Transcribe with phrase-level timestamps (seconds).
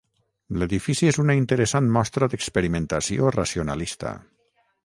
[0.61, 4.17] L'edifici és una interessant mostra d'experimentació racionalista.